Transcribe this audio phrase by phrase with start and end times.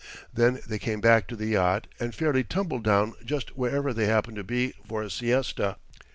[0.33, 4.37] Then they came back to the yacht, and fairly tumbled down just wherever they happened
[4.37, 5.77] to be for a siesta.